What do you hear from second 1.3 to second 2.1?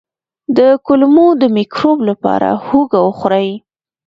د مکروب